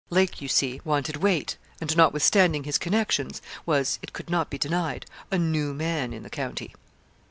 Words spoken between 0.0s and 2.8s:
Lake, you see, wanted weight, and, nothwithstanding his